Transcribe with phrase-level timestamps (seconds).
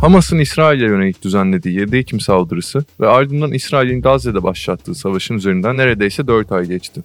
[0.00, 6.26] Hamas'ın İsrail'e yönelik düzenlediği 7 Ekim saldırısı ve ardından İsrail'in Gazze'de başlattığı savaşın üzerinden neredeyse
[6.26, 7.02] 4 ay geçti.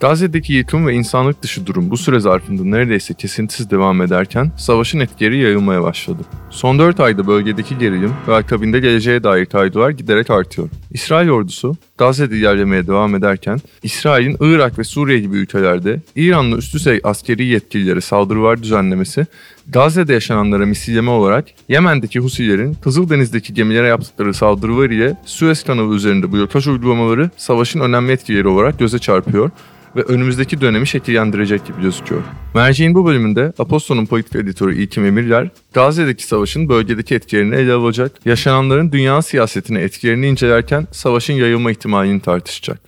[0.00, 5.38] Gazze'deki yıkım ve insanlık dışı durum bu süre zarfında neredeyse kesintisiz devam ederken savaşın etkileri
[5.38, 6.22] yayılmaya başladı.
[6.50, 10.68] Son 4 ayda bölgedeki gerilim ve akabinde geleceğe dair kaygılar giderek artıyor.
[10.90, 17.00] İsrail ordusu Gazze'de ilerlemeye devam ederken İsrail'in Irak ve Suriye gibi ülkelerde İranlı üst düzey
[17.04, 19.26] askeri yetkililere saldırılar düzenlemesi
[19.68, 26.66] Gazze'de yaşananlara misilleme olarak Yemen'deki Husilerin Kızıldeniz'deki gemilere yaptıkları saldırılar ile Suez kanalı üzerinde blokaj
[26.66, 29.50] uygulamaları savaşın önemli etkileri olarak göze çarpıyor
[29.96, 32.22] ve önümüzdeki dönemi şekillendirecek gibi gözüküyor.
[32.54, 38.92] Merceğin bu bölümünde Aposto'nun politik editörü İlkim Emirler, Gazze'deki savaşın bölgedeki etkilerini ele alacak, yaşananların
[38.92, 42.80] dünya siyasetine etkilerini incelerken savaşın yayılma ihtimalini tartışacak.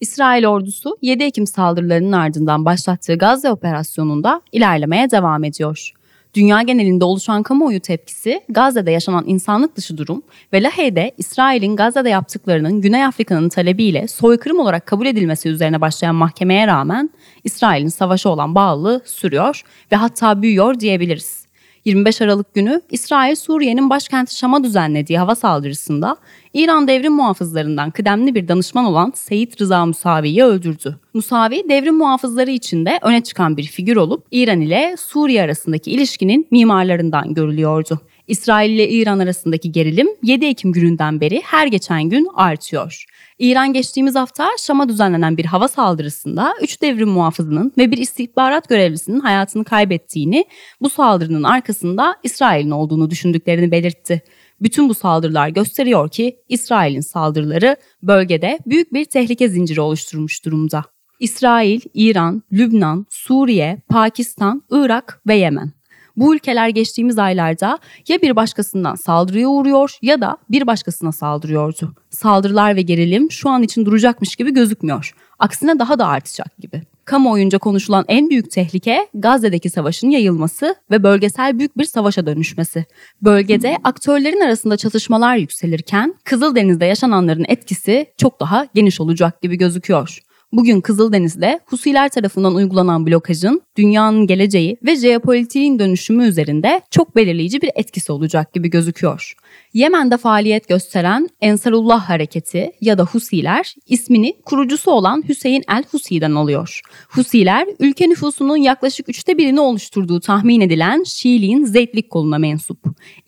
[0.00, 5.92] İsrail ordusu 7 Ekim saldırılarının ardından başlattığı Gazze operasyonunda ilerlemeye devam ediyor.
[6.34, 10.22] Dünya genelinde oluşan kamuoyu tepkisi Gazze'de yaşanan insanlık dışı durum
[10.52, 16.66] ve Lahey'de İsrail'in Gazze'de yaptıklarının Güney Afrika'nın talebiyle soykırım olarak kabul edilmesi üzerine başlayan mahkemeye
[16.66, 17.10] rağmen
[17.44, 21.41] İsrail'in savaşa olan bağlılığı sürüyor ve hatta büyüyor diyebiliriz.
[21.84, 26.16] 25 Aralık günü İsrail Suriye'nin başkenti Şam'a düzenlediği hava saldırısında
[26.54, 30.96] İran devrim muhafızlarından kıdemli bir danışman olan Seyit Rıza Musavi'yi öldürdü.
[31.14, 37.34] Musavi devrim muhafızları içinde öne çıkan bir figür olup İran ile Suriye arasındaki ilişkinin mimarlarından
[37.34, 38.00] görülüyordu.
[38.28, 43.04] İsrail ile İran arasındaki gerilim 7 Ekim gününden beri her geçen gün artıyor.
[43.38, 49.20] İran geçtiğimiz hafta Şam'a düzenlenen bir hava saldırısında 3 devrim muhafızının ve bir istihbarat görevlisinin
[49.20, 50.44] hayatını kaybettiğini,
[50.80, 54.22] bu saldırının arkasında İsrail'in olduğunu düşündüklerini belirtti.
[54.60, 60.84] Bütün bu saldırılar gösteriyor ki İsrail'in saldırıları bölgede büyük bir tehlike zinciri oluşturmuş durumda.
[61.20, 65.72] İsrail, İran, Lübnan, Suriye, Pakistan, Irak ve Yemen.
[66.16, 71.94] Bu ülkeler geçtiğimiz aylarda ya bir başkasından saldırıya uğruyor ya da bir başkasına saldırıyordu.
[72.10, 75.14] Saldırılar ve gerilim şu an için duracakmış gibi gözükmüyor.
[75.38, 76.82] Aksine daha da artacak gibi.
[77.04, 82.84] Kamuoyunca konuşulan en büyük tehlike Gazze'deki savaşın yayılması ve bölgesel büyük bir savaşa dönüşmesi.
[83.22, 90.18] Bölgede aktörlerin arasında çatışmalar yükselirken Kızıldeniz'de yaşananların etkisi çok daha geniş olacak gibi gözüküyor.
[90.52, 97.70] Bugün Kızıldeniz'de Husiler tarafından uygulanan blokajın dünyanın geleceği ve jeopolitiğin dönüşümü üzerinde çok belirleyici bir
[97.74, 99.34] etkisi olacak gibi gözüküyor.
[99.74, 106.80] Yemen'de faaliyet gösteren Ensarullah Hareketi ya da Husiler ismini kurucusu olan Hüseyin el Husi'den alıyor.
[107.08, 112.78] Husiler ülke nüfusunun yaklaşık üçte birini oluşturduğu tahmin edilen Şiiliğin Zeytlik koluna mensup.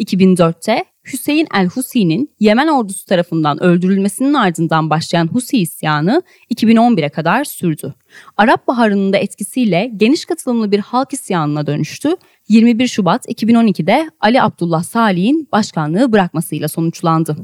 [0.00, 6.22] 2004'te Hüseyin el-Husi'nin Yemen ordusu tarafından öldürülmesinin ardından başlayan Husi isyanı
[6.54, 7.94] 2011'e kadar sürdü.
[8.36, 12.16] Arap Baharı'nın da etkisiyle geniş katılımlı bir halk isyanına dönüştü.
[12.48, 17.36] 21 Şubat 2012'de Ali Abdullah Salih'in başkanlığı bırakmasıyla sonuçlandı.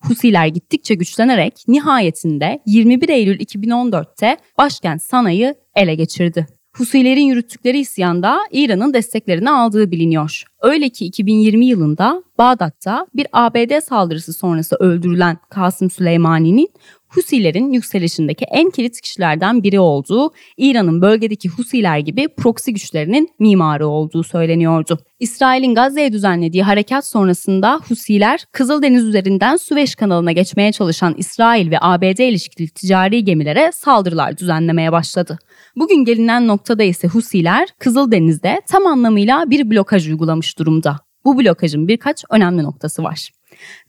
[0.00, 6.57] Husiler gittikçe güçlenerek nihayetinde 21 Eylül 2014'te başkent Sana'yı ele geçirdi.
[6.78, 10.44] Husilerin yürüttükleri isyanda İran'ın desteklerini aldığı biliniyor.
[10.62, 16.68] Öyle ki 2020 yılında Bağdat'ta bir ABD saldırısı sonrası öldürülen Kasım Süleymani'nin
[17.08, 24.22] Husilerin yükselişindeki en kilit kişilerden biri olduğu, İran'ın bölgedeki Husiler gibi proksi güçlerinin mimarı olduğu
[24.22, 24.98] söyleniyordu.
[25.20, 32.18] İsrail'in Gazze'ye düzenlediği harekat sonrasında Husiler, Kızıldeniz üzerinden Süveyş kanalına geçmeye çalışan İsrail ve ABD
[32.18, 35.38] ilişkili ticari gemilere saldırılar düzenlemeye başladı.
[35.78, 40.96] Bugün gelinen noktada ise Husiler Kızıldeniz'de tam anlamıyla bir blokaj uygulamış durumda.
[41.24, 43.30] Bu blokajın birkaç önemli noktası var.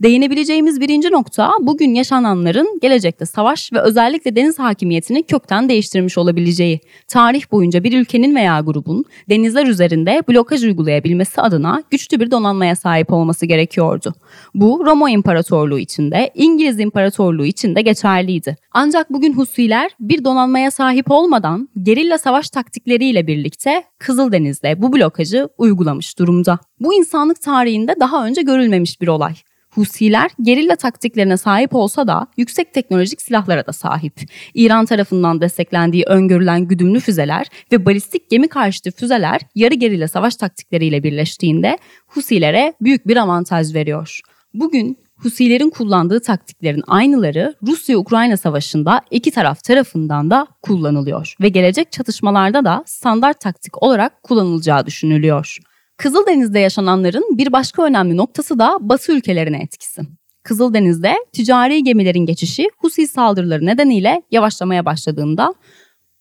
[0.04, 6.80] Değinebileceğimiz birinci nokta bugün yaşananların gelecekte savaş ve özellikle deniz hakimiyetini kökten değiştirmiş olabileceği.
[7.08, 13.14] Tarih boyunca bir ülkenin veya grubun denizler üzerinde blokaj uygulayabilmesi adına güçlü bir donanmaya sahip
[13.14, 14.14] olması gerekiyordu.
[14.56, 18.56] Bu Roma İmparatorluğu içinde, İngiliz İmparatorluğu içinde geçerliydi.
[18.72, 26.20] Ancak bugün Husiler bir donanmaya sahip olmadan gerilla savaş taktikleriyle birlikte Kızıldeniz'de bu blokajı uygulamış
[26.20, 26.60] durumda.
[26.80, 29.34] Bu insanlık tarihinde daha önce görülmemiş bir olay.
[29.70, 34.14] Husiler gerilla taktiklerine sahip olsa da yüksek teknolojik silahlara da sahip.
[34.54, 41.04] İran tarafından desteklendiği öngörülen güdümlü füzeler ve balistik gemi karşıtı füzeler yarı gerilla savaş taktikleriyle
[41.04, 41.78] birleştiğinde
[42.08, 44.20] Husilere büyük bir avantaj veriyor.
[44.54, 52.66] Bugün Husilerin kullandığı taktiklerin aynıları Rusya-Ukrayna savaşında iki taraf tarafından da kullanılıyor ve gelecek çatışmalarda
[52.66, 55.58] da standart taktik olarak kullanılacağı düşünülüyor.
[56.00, 60.02] Kızıldeniz'de yaşananların bir başka önemli noktası da Batı ülkelerine etkisi.
[60.44, 65.54] Kızıldeniz'de ticari gemilerin geçişi Husi saldırıları nedeniyle yavaşlamaya başladığında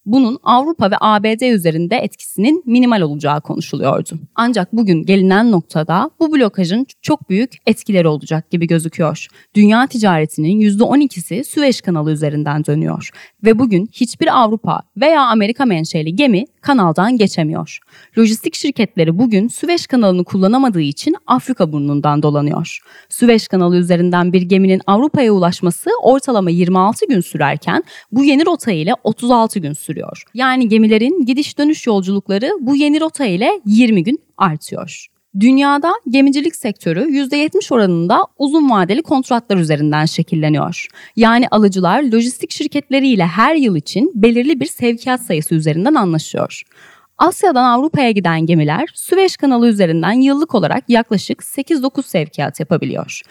[0.06, 4.18] bunun Avrupa ve ABD üzerinde etkisinin minimal olacağı konuşuluyordu.
[4.34, 9.26] Ancak bugün gelinen noktada bu blokajın çok büyük etkileri olacak gibi gözüküyor.
[9.54, 13.10] Dünya ticaretinin %12'si Süveyş kanalı üzerinden dönüyor
[13.44, 17.78] ve bugün hiçbir Avrupa veya Amerika menşeli gemi kanaldan geçemiyor.
[18.18, 22.78] Lojistik şirketleri bugün Süveyş kanalını kullanamadığı için Afrika burnundan dolanıyor.
[23.08, 28.92] Süveyş kanalı üzerinden bir geminin Avrupa'ya ulaşması ortalama 26 gün sürerken bu yeni rota ile
[29.04, 29.97] 36 gün sürüyor.
[30.34, 35.06] Yani gemilerin gidiş dönüş yolculukları bu yeni rota ile 20 gün artıyor.
[35.40, 40.86] Dünyada gemicilik sektörü %70 oranında uzun vadeli kontratlar üzerinden şekilleniyor.
[41.16, 46.62] Yani alıcılar lojistik şirketleriyle her yıl için belirli bir sevkiyat sayısı üzerinden anlaşıyor.
[47.18, 53.22] Asya'dan Avrupa'ya giden gemiler Süveyş kanalı üzerinden yıllık olarak yaklaşık 8-9 sevkiyat yapabiliyor.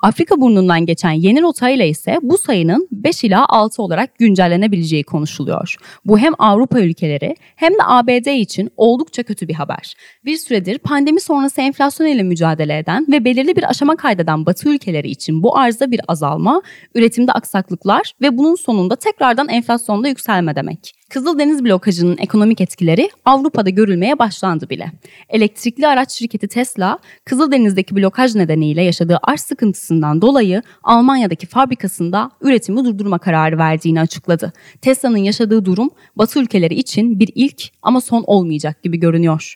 [0.00, 5.76] Afrika burnundan geçen yeni rotayla ise bu sayının 5 ila 6 olarak güncellenebileceği konuşuluyor.
[6.04, 9.94] Bu hem Avrupa ülkeleri hem de ABD için oldukça kötü bir haber.
[10.24, 15.10] Bir süredir pandemi sonrası enflasyon ile mücadele eden ve belirli bir aşama kaydeden Batı ülkeleri
[15.10, 16.62] için bu arzda bir azalma,
[16.94, 20.94] üretimde aksaklıklar ve bunun sonunda tekrardan enflasyonda yükselme demek.
[21.10, 24.92] Kızıldeniz blokajının ekonomik etkileri Avrupa'da görülmeye başlandı bile.
[25.28, 29.42] Elektrikli araç şirketi Tesla, Kızıldeniz'deki blokaj nedeniyle yaşadığı arz
[29.84, 34.52] sıkıntısından dolayı Almanya'daki fabrikasında üretimi durdurma kararı verdiğini açıkladı.
[34.80, 39.54] Tesla'nın yaşadığı durum Batı ülkeleri için bir ilk ama son olmayacak gibi görünüyor.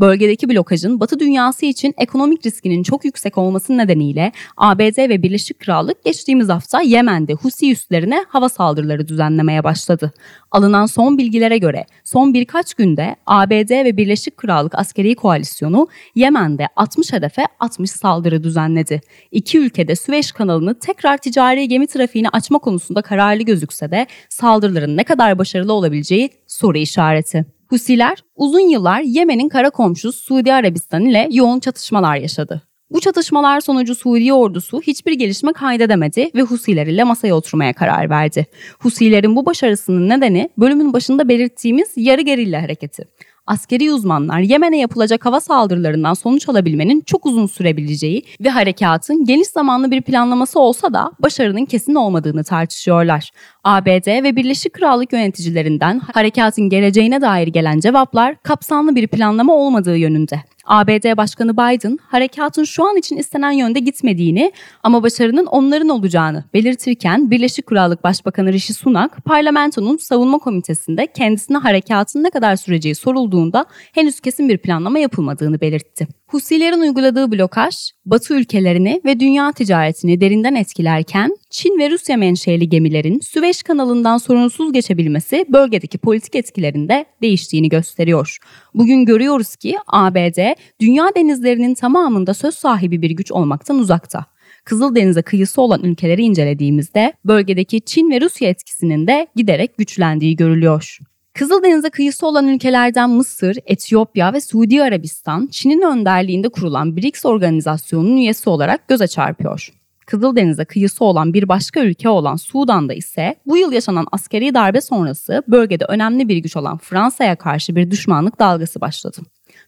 [0.00, 6.04] Bölgedeki blokajın Batı dünyası için ekonomik riskinin çok yüksek olması nedeniyle ABD ve Birleşik Krallık
[6.04, 10.12] geçtiğimiz hafta Yemen'de Husi üslerine hava saldırıları düzenlemeye başladı.
[10.50, 17.12] Alınan son bilgilere göre son birkaç günde ABD ve Birleşik Krallık askeri koalisyonu Yemen'de 60
[17.12, 19.00] hedefe 60 saldırı düzenledi.
[19.32, 25.04] İki ülkede Süveyş kanalını tekrar ticari gemi trafiğini açma konusunda kararlı gözükse de saldırıların ne
[25.04, 27.57] kadar başarılı olabileceği soru işareti.
[27.68, 32.62] Husiler uzun yıllar Yemen'in kara komşusu Suudi Arabistan ile yoğun çatışmalar yaşadı.
[32.90, 38.46] Bu çatışmalar sonucu Suudi ordusu hiçbir gelişme kaydedemedi ve Husiler ile masaya oturmaya karar verdi.
[38.78, 43.04] Husilerin bu başarısının nedeni bölümün başında belirttiğimiz yarı gerilla hareketi
[43.48, 49.90] askeri uzmanlar Yemen'e yapılacak hava saldırılarından sonuç alabilmenin çok uzun sürebileceği ve harekatın geniş zamanlı
[49.90, 53.30] bir planlaması olsa da başarının kesin olmadığını tartışıyorlar.
[53.64, 60.42] ABD ve Birleşik Krallık yöneticilerinden harekatın geleceğine dair gelen cevaplar kapsamlı bir planlama olmadığı yönünde.
[60.68, 64.52] ABD Başkanı Biden harekatın şu an için istenen yönde gitmediğini
[64.82, 72.22] ama başarının onların olacağını belirtirken Birleşik Krallık Başbakanı Rishi Sunak parlamentonun savunma komitesinde kendisine harekatın
[72.22, 72.94] ne kadar süreceği
[73.38, 76.08] sorulduğunda henüz kesin bir planlama yapılmadığını belirtti.
[76.26, 77.74] Husilerin uyguladığı blokaj,
[78.04, 84.72] Batı ülkelerini ve dünya ticaretini derinden etkilerken Çin ve Rusya menşeli gemilerin Süveyş kanalından sorunsuz
[84.72, 88.38] geçebilmesi bölgedeki politik etkilerinde değiştiğini gösteriyor.
[88.74, 94.24] Bugün görüyoruz ki ABD dünya denizlerinin tamamında söz sahibi bir güç olmaktan uzakta.
[94.64, 100.98] Kızıldeniz'e kıyısı olan ülkeleri incelediğimizde bölgedeki Çin ve Rusya etkisinin de giderek güçlendiği görülüyor.
[101.38, 108.50] Kızıldeniz'e kıyısı olan ülkelerden Mısır, Etiyopya ve Suudi Arabistan, Çin'in önderliğinde kurulan BRICS organizasyonunun üyesi
[108.50, 109.72] olarak göze çarpıyor.
[110.06, 115.42] Kızıldeniz'e kıyısı olan bir başka ülke olan Sudan'da ise bu yıl yaşanan askeri darbe sonrası
[115.48, 119.18] bölgede önemli bir güç olan Fransa'ya karşı bir düşmanlık dalgası başladı.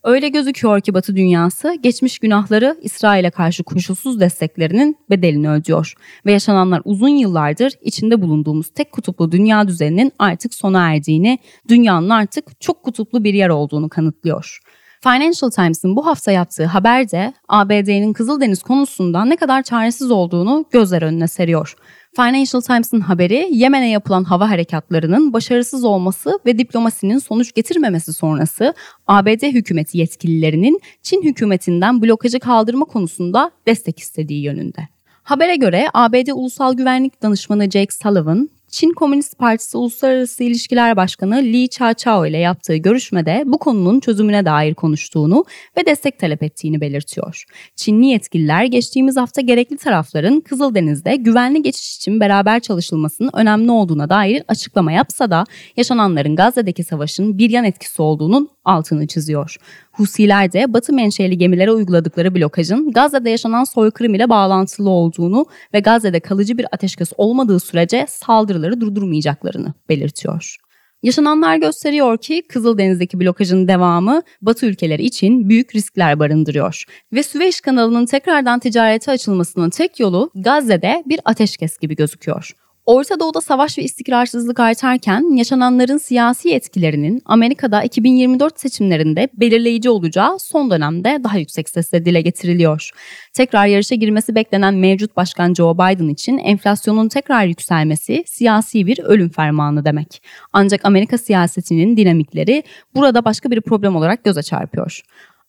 [0.05, 5.95] Öyle gözüküyor ki Batı dünyası geçmiş günahları İsrail'e karşı koşulsuz desteklerinin bedelini ödüyor
[6.27, 11.39] ve yaşananlar uzun yıllardır içinde bulunduğumuz tek kutuplu dünya düzeninin artık sona erdiğini,
[11.69, 14.61] dünyanın artık çok kutuplu bir yer olduğunu kanıtlıyor.
[15.03, 21.03] Financial Times'ın bu hafta yaptığı haber de ABD'nin Kızıldeniz konusunda ne kadar çaresiz olduğunu gözler
[21.03, 21.75] önüne seriyor.
[22.17, 28.75] Financial Times'ın haberi Yemen'e yapılan hava harekatlarının başarısız olması ve diplomasinin sonuç getirmemesi sonrası
[29.07, 34.89] ABD hükümeti yetkililerinin Çin hükümetinden blokajı kaldırma konusunda destek istediği yönünde.
[35.23, 41.69] Habere göre ABD Ulusal Güvenlik Danışmanı Jake Sullivan, Çin Komünist Partisi Uluslararası İlişkiler Başkanı Li
[41.69, 45.45] Chaochao ile yaptığı görüşmede bu konunun çözümüne dair konuştuğunu
[45.77, 47.45] ve destek talep ettiğini belirtiyor.
[47.77, 54.43] Çinli yetkililer geçtiğimiz hafta gerekli tarafların Kızıldeniz'de güvenli geçiş için beraber çalışılmasının önemli olduğuna dair
[54.49, 55.45] açıklama yapsa da
[55.77, 59.57] yaşananların Gazze'deki savaşın bir yan etkisi olduğunun altını çiziyor.
[60.01, 66.21] Husiler de Batı menşeli gemilere uyguladıkları blokajın Gazze'de yaşanan soykırım ile bağlantılı olduğunu ve Gazze'de
[66.21, 70.57] kalıcı bir ateşkes olmadığı sürece saldırıları durdurmayacaklarını belirtiyor.
[71.03, 76.85] Yaşananlar gösteriyor ki Kızıldeniz'deki blokajın devamı Batı ülkeleri için büyük riskler barındırıyor.
[77.13, 82.53] Ve Süveyş kanalının tekrardan ticarete açılmasının tek yolu Gazze'de bir ateşkes gibi gözüküyor.
[82.87, 90.71] Orta Doğu'da savaş ve istikrarsızlık artarken yaşananların siyasi etkilerinin Amerika'da 2024 seçimlerinde belirleyici olacağı son
[90.71, 92.91] dönemde daha yüksek sesle dile getiriliyor.
[93.35, 99.29] Tekrar yarışa girmesi beklenen mevcut başkan Joe Biden için enflasyonun tekrar yükselmesi siyasi bir ölüm
[99.29, 100.23] fermanı demek.
[100.53, 102.63] Ancak Amerika siyasetinin dinamikleri
[102.95, 105.01] burada başka bir problem olarak göze çarpıyor.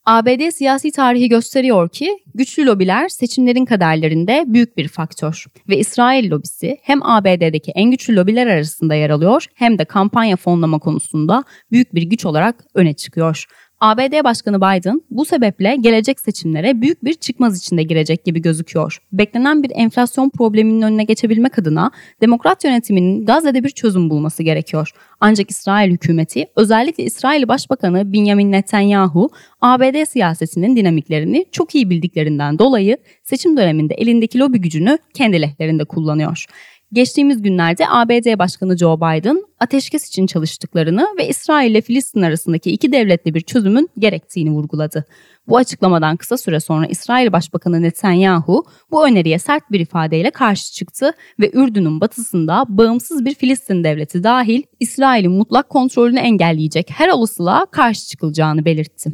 [0.05, 6.77] ABD siyasi tarihi gösteriyor ki güçlü lobiler seçimlerin kaderlerinde büyük bir faktör ve İsrail lobisi
[6.81, 12.01] hem ABD'deki en güçlü lobiler arasında yer alıyor hem de kampanya fonlama konusunda büyük bir
[12.03, 13.45] güç olarak öne çıkıyor.
[13.81, 18.97] ABD Başkanı Biden bu sebeple gelecek seçimlere büyük bir çıkmaz içinde girecek gibi gözüküyor.
[19.11, 24.91] Beklenen bir enflasyon probleminin önüne geçebilmek adına demokrat yönetiminin Gazze'de bir çözüm bulması gerekiyor.
[25.19, 29.29] Ancak İsrail hükümeti özellikle İsrail Başbakanı Benjamin Netanyahu
[29.61, 36.45] ABD siyasetinin dinamiklerini çok iyi bildiklerinden dolayı seçim döneminde elindeki lobi gücünü kendi lehlerinde kullanıyor.
[36.93, 42.91] Geçtiğimiz günlerde ABD Başkanı Joe Biden ateşkes için çalıştıklarını ve İsrail ile Filistin arasındaki iki
[42.91, 45.05] devletli bir çözümün gerektiğini vurguladı.
[45.47, 51.11] Bu açıklamadan kısa süre sonra İsrail Başbakanı Netanyahu bu öneriye sert bir ifadeyle karşı çıktı
[51.39, 58.07] ve Ürdün'ün batısında bağımsız bir Filistin devleti dahil İsrail'in mutlak kontrolünü engelleyecek her olasılığa karşı
[58.07, 59.11] çıkılacağını belirtti.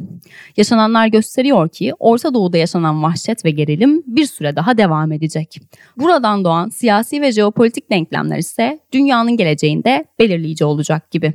[0.56, 5.60] Yaşananlar gösteriyor ki Orta Doğu'da yaşanan vahşet ve gerilim bir süre daha devam edecek.
[5.96, 10.04] Buradan doğan siyasi ve jeopolitik denklemler ise dünyanın geleceğinde
[10.38, 11.32] belirleyici olacak gibi.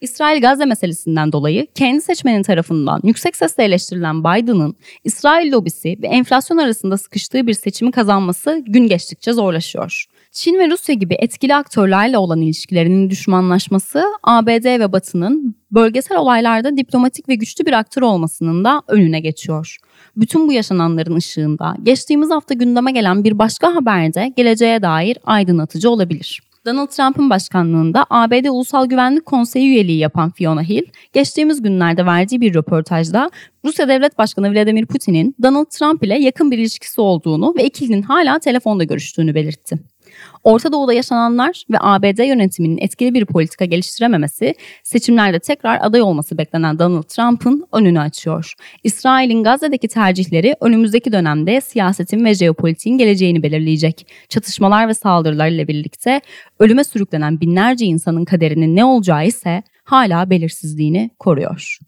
[0.00, 6.56] İsrail Gazze meselesinden dolayı kendi seçmenin tarafından yüksek sesle eleştirilen Biden'ın İsrail lobisi ve enflasyon
[6.56, 10.04] arasında sıkıştığı bir seçimi kazanması gün geçtikçe zorlaşıyor.
[10.32, 17.28] Çin ve Rusya gibi etkili aktörlerle olan ilişkilerinin düşmanlaşması ABD ve Batı'nın bölgesel olaylarda diplomatik
[17.28, 19.76] ve güçlü bir aktör olmasının da önüne geçiyor.
[20.16, 25.90] Bütün bu yaşananların ışığında geçtiğimiz hafta gündeme gelen bir başka haber de geleceğe dair aydınlatıcı
[25.90, 26.51] olabilir.
[26.66, 32.54] Donald Trump'ın başkanlığında ABD Ulusal Güvenlik Konseyi üyeliği yapan Fiona Hill, geçtiğimiz günlerde verdiği bir
[32.54, 33.30] röportajda
[33.64, 38.38] Rusya Devlet Başkanı Vladimir Putin'in Donald Trump ile yakın bir ilişkisi olduğunu ve ikilinin hala
[38.38, 39.78] telefonda görüştüğünü belirtti.
[40.44, 46.78] Orta Doğu'da yaşananlar ve ABD yönetiminin etkili bir politika geliştirememesi, seçimlerde tekrar aday olması beklenen
[46.78, 48.54] Donald Trump'ın önünü açıyor.
[48.84, 54.06] İsrail'in Gazze'deki tercihleri önümüzdeki dönemde siyasetin ve jeopolitiğin geleceğini belirleyecek.
[54.28, 56.20] Çatışmalar ve saldırılar ile birlikte
[56.58, 61.78] ölüme sürüklenen binlerce insanın kaderinin ne olacağı ise hala belirsizliğini koruyor.